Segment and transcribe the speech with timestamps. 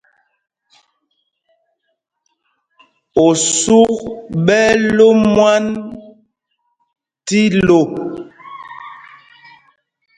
[3.25, 3.97] Osuk
[4.45, 5.65] ɓɛ́ ɛ́ ló mwân
[7.25, 7.79] tí lo.